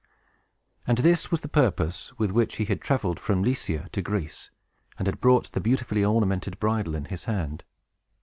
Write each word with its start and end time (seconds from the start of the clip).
And 0.87 0.97
this 0.97 1.29
was 1.29 1.41
the 1.41 1.47
purpose 1.47 2.11
with 2.17 2.31
which 2.31 2.55
he 2.55 2.65
had 2.65 2.81
traveled 2.81 3.19
from 3.19 3.43
Lycia 3.43 3.87
to 3.91 4.01
Greece, 4.01 4.49
and 4.97 5.05
had 5.07 5.21
brought 5.21 5.51
the 5.51 5.61
beautifully 5.61 6.03
ornamented 6.03 6.59
bridle 6.59 6.95
in 6.95 7.05
his 7.05 7.25
hand. 7.25 7.63